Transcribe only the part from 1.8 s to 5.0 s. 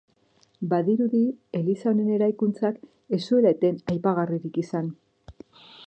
honen eraikun-tzak ez zuela eten aipagarririk izan.